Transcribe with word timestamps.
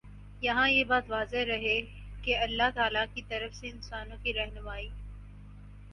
یہاں 0.41 0.69
یہ 0.69 0.83
بات 0.83 1.09
واضح 1.11 1.43
رہے 1.47 1.79
کہ 2.23 2.37
اللہ 2.37 2.69
تعالیٰ 2.75 3.05
کی 3.13 3.21
طرف 3.21 3.55
سے 3.55 3.69
انسانوں 3.69 4.17
کی 4.23 4.33
رہنمائی 4.33 4.89